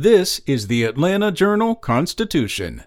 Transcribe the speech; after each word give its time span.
This 0.00 0.40
is 0.46 0.68
the 0.68 0.84
Atlanta 0.84 1.32
Journal 1.32 1.74
Constitution. 1.74 2.84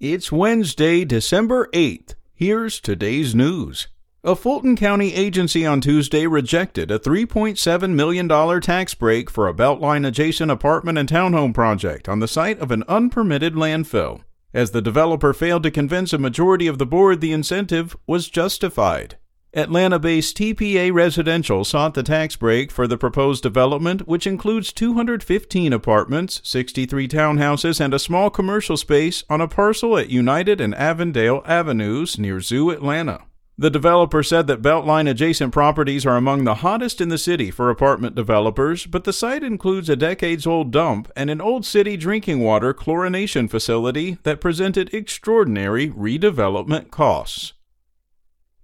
It's 0.00 0.32
Wednesday, 0.32 1.04
December 1.04 1.68
8th. 1.72 2.16
Here's 2.34 2.80
today's 2.80 3.32
news. 3.32 3.86
A 4.24 4.34
Fulton 4.34 4.74
County 4.74 5.14
agency 5.14 5.64
on 5.64 5.80
Tuesday 5.80 6.26
rejected 6.26 6.90
a 6.90 6.98
$3.7 6.98 7.90
million 7.92 8.60
tax 8.60 8.94
break 8.94 9.30
for 9.30 9.46
a 9.46 9.54
Beltline 9.54 10.04
adjacent 10.04 10.50
apartment 10.50 10.98
and 10.98 11.08
townhome 11.08 11.54
project 11.54 12.08
on 12.08 12.18
the 12.18 12.26
site 12.26 12.58
of 12.58 12.72
an 12.72 12.82
unpermitted 12.88 13.54
landfill, 13.54 14.24
as 14.52 14.72
the 14.72 14.82
developer 14.82 15.32
failed 15.32 15.62
to 15.62 15.70
convince 15.70 16.12
a 16.12 16.18
majority 16.18 16.66
of 16.66 16.78
the 16.78 16.86
board 16.86 17.20
the 17.20 17.30
incentive 17.30 17.96
was 18.04 18.28
justified. 18.28 19.16
Atlanta 19.54 19.98
based 19.98 20.36
TPA 20.36 20.92
Residential 20.92 21.64
sought 21.64 21.94
the 21.94 22.02
tax 22.02 22.36
break 22.36 22.70
for 22.70 22.86
the 22.86 22.98
proposed 22.98 23.42
development, 23.42 24.06
which 24.06 24.26
includes 24.26 24.74
215 24.74 25.72
apartments, 25.72 26.42
63 26.44 27.08
townhouses, 27.08 27.80
and 27.80 27.94
a 27.94 27.98
small 27.98 28.28
commercial 28.28 28.76
space 28.76 29.24
on 29.30 29.40
a 29.40 29.48
parcel 29.48 29.96
at 29.96 30.10
United 30.10 30.60
and 30.60 30.74
Avondale 30.74 31.42
Avenues 31.46 32.18
near 32.18 32.40
Zoo, 32.40 32.68
Atlanta. 32.70 33.22
The 33.56 33.70
developer 33.70 34.22
said 34.22 34.46
that 34.48 34.62
Beltline 34.62 35.08
adjacent 35.08 35.52
properties 35.52 36.04
are 36.04 36.16
among 36.16 36.44
the 36.44 36.56
hottest 36.56 37.00
in 37.00 37.08
the 37.08 37.18
city 37.18 37.50
for 37.50 37.70
apartment 37.70 38.14
developers, 38.14 38.84
but 38.84 39.04
the 39.04 39.14
site 39.14 39.42
includes 39.42 39.88
a 39.88 39.96
decades 39.96 40.46
old 40.46 40.70
dump 40.70 41.10
and 41.16 41.30
an 41.30 41.40
old 41.40 41.64
city 41.64 41.96
drinking 41.96 42.40
water 42.40 42.74
chlorination 42.74 43.50
facility 43.50 44.18
that 44.24 44.42
presented 44.42 44.92
extraordinary 44.92 45.88
redevelopment 45.88 46.90
costs. 46.90 47.54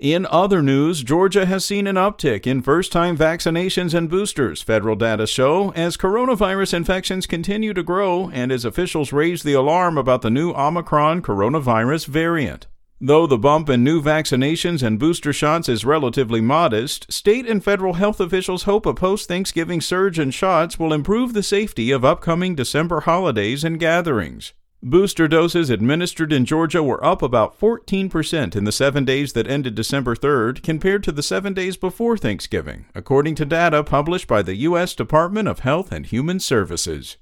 In 0.04 0.26
other 0.26 0.60
news, 0.60 1.02
Georgia 1.02 1.46
has 1.46 1.64
seen 1.64 1.86
an 1.86 1.96
uptick 1.96 2.46
in 2.46 2.60
first 2.60 2.92
time 2.92 3.16
vaccinations 3.16 3.94
and 3.94 4.10
boosters, 4.10 4.60
federal 4.60 4.96
data 4.96 5.26
show, 5.26 5.70
as 5.70 5.96
coronavirus 5.96 6.74
infections 6.74 7.26
continue 7.26 7.72
to 7.72 7.82
grow 7.82 8.28
and 8.28 8.52
as 8.52 8.66
officials 8.66 9.14
raise 9.14 9.42
the 9.42 9.54
alarm 9.54 9.96
about 9.96 10.20
the 10.20 10.28
new 10.28 10.52
Omicron 10.52 11.22
coronavirus 11.22 12.06
variant. 12.06 12.66
Though 13.00 13.26
the 13.26 13.38
bump 13.38 13.70
in 13.70 13.82
new 13.82 14.02
vaccinations 14.02 14.82
and 14.82 14.98
booster 14.98 15.32
shots 15.32 15.70
is 15.70 15.86
relatively 15.86 16.42
modest, 16.42 17.10
state 17.10 17.48
and 17.48 17.64
federal 17.64 17.94
health 17.94 18.20
officials 18.20 18.64
hope 18.64 18.84
a 18.84 18.92
post 18.92 19.26
Thanksgiving 19.26 19.80
surge 19.80 20.18
in 20.18 20.32
shots 20.32 20.78
will 20.78 20.92
improve 20.92 21.32
the 21.32 21.42
safety 21.42 21.90
of 21.90 22.04
upcoming 22.04 22.54
December 22.54 23.00
holidays 23.00 23.64
and 23.64 23.80
gatherings. 23.80 24.52
Booster 24.86 25.26
doses 25.26 25.70
administered 25.70 26.30
in 26.30 26.44
Georgia 26.44 26.82
were 26.82 27.02
up 27.02 27.22
about 27.22 27.58
14% 27.58 28.54
in 28.54 28.64
the 28.64 28.70
seven 28.70 29.06
days 29.06 29.32
that 29.32 29.46
ended 29.46 29.74
December 29.74 30.14
3rd 30.14 30.62
compared 30.62 31.02
to 31.04 31.10
the 31.10 31.22
seven 31.22 31.54
days 31.54 31.78
before 31.78 32.18
Thanksgiving, 32.18 32.84
according 32.94 33.34
to 33.36 33.46
data 33.46 33.82
published 33.82 34.28
by 34.28 34.42
the 34.42 34.56
U.S. 34.56 34.94
Department 34.94 35.48
of 35.48 35.60
Health 35.60 35.90
and 35.90 36.04
Human 36.04 36.38
Services. 36.38 37.16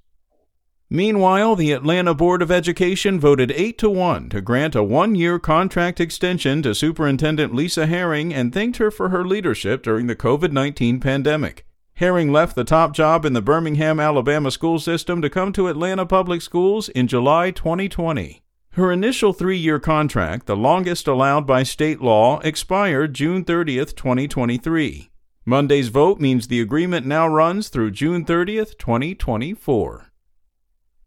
Meanwhile, 0.90 1.54
the 1.54 1.70
Atlanta 1.70 2.14
Board 2.14 2.42
of 2.42 2.50
Education 2.50 3.20
voted 3.20 3.52
8 3.52 3.78
to 3.78 3.90
1 3.90 4.30
to 4.30 4.40
grant 4.40 4.74
a 4.74 4.82
one 4.82 5.14
year 5.14 5.38
contract 5.38 6.00
extension 6.00 6.62
to 6.62 6.74
Superintendent 6.74 7.54
Lisa 7.54 7.86
Herring 7.86 8.34
and 8.34 8.52
thanked 8.52 8.78
her 8.78 8.90
for 8.90 9.10
her 9.10 9.24
leadership 9.24 9.84
during 9.84 10.08
the 10.08 10.16
COVID 10.16 10.50
19 10.50 10.98
pandemic. 10.98 11.64
Herring 11.94 12.32
left 12.32 12.56
the 12.56 12.64
top 12.64 12.94
job 12.94 13.24
in 13.24 13.32
the 13.32 13.42
Birmingham, 13.42 14.00
Alabama 14.00 14.50
school 14.50 14.78
system 14.78 15.20
to 15.22 15.30
come 15.30 15.52
to 15.52 15.68
Atlanta 15.68 16.06
Public 16.06 16.42
Schools 16.42 16.88
in 16.88 17.06
July 17.06 17.50
2020. 17.50 18.42
Her 18.72 18.90
initial 18.90 19.32
three 19.34 19.58
year 19.58 19.78
contract, 19.78 20.46
the 20.46 20.56
longest 20.56 21.06
allowed 21.06 21.46
by 21.46 21.62
state 21.62 22.00
law, 22.00 22.40
expired 22.40 23.14
June 23.14 23.44
30, 23.44 23.84
2023. 23.84 25.10
Monday's 25.44 25.88
vote 25.88 26.20
means 26.20 26.48
the 26.48 26.60
agreement 26.60 27.04
now 27.04 27.28
runs 27.28 27.68
through 27.68 27.90
June 27.90 28.24
30, 28.24 28.64
2024. 28.78 30.12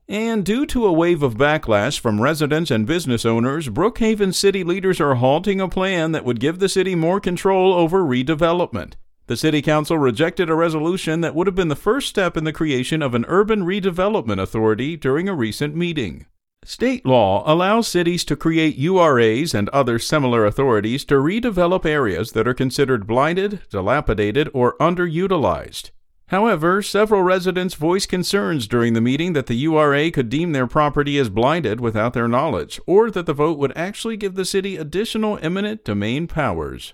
And 0.08 0.46
due 0.46 0.68
to 0.68 0.86
a 0.86 0.94
wave 0.94 1.24
of 1.24 1.36
backlash 1.36 2.00
from 2.00 2.22
residents 2.22 2.70
and 2.70 2.86
business 2.86 3.26
owners, 3.26 3.70
Brookhaven 3.70 4.36
city 4.36 4.64
leaders 4.64 5.02
are 5.02 5.16
halting 5.16 5.60
a 5.60 5.68
plan 5.68 6.12
that 6.12 6.24
would 6.24 6.40
give 6.40 6.60
the 6.60 6.70
city 6.70 6.94
more 6.94 7.20
control 7.20 7.74
over 7.74 8.04
redevelopment. 8.04 8.94
The 9.28 9.38
City 9.38 9.64
Council 9.64 9.98
rejected 9.98 10.52
a 10.52 10.56
resolution 10.56 11.22
that 11.22 11.34
would 11.34 11.48
have 11.48 11.56
been 11.56 11.68
the 11.68 11.76
first 11.76 12.08
step 12.08 12.38
in 12.38 12.44
the 12.44 12.54
creation 12.54 13.02
of 13.02 13.16
an 13.16 13.26
urban 13.28 13.64
redevelopment 13.64 14.40
authority 14.40 14.96
during 14.96 15.28
a 15.28 15.34
recent 15.34 15.76
meeting. 15.76 16.28
State 16.64 17.08
law 17.08 17.44
allows 17.52 17.88
cities 17.88 18.24
to 18.26 18.36
create 18.36 18.80
URAs 18.80 19.56
and 19.56 19.68
other 19.70 19.98
similar 19.98 20.46
authorities 20.46 21.04
to 21.06 21.16
redevelop 21.16 21.88
areas 21.88 22.34
that 22.34 22.48
are 22.48 22.54
considered 22.54 23.08
blighted, 23.08 23.62
dilapidated, 23.72 24.50
or 24.54 24.78
underutilized. 24.78 25.90
However, 26.28 26.84
several 26.84 27.24
residents 27.24 27.74
voiced 27.74 28.10
concerns 28.10 28.68
during 28.68 28.94
the 28.94 29.02
meeting 29.02 29.34
that 29.34 29.48
the 29.48 29.56
URA 29.56 30.12
could 30.12 30.30
deem 30.30 30.52
their 30.52 30.68
property 30.68 31.18
as 31.18 31.30
blighted 31.30 31.80
without 31.80 32.14
their 32.14 32.28
knowledge, 32.28 32.80
or 32.86 33.10
that 33.10 33.26
the 33.26 33.34
vote 33.34 33.58
would 33.58 33.76
actually 33.76 34.18
give 34.18 34.36
the 34.36 34.46
city 34.46 34.78
additional 34.78 35.40
eminent 35.42 35.84
domain 35.84 36.28
powers. 36.28 36.94